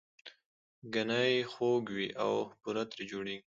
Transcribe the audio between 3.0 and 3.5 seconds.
جوړیږي